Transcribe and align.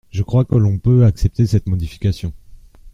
Je 0.09 0.23
crois 0.23 0.45
que 0.45 0.55
l’on 0.55 0.79
peut 0.79 1.05
accepter 1.05 1.45
cette 1.45 1.67
modification. 1.69 2.33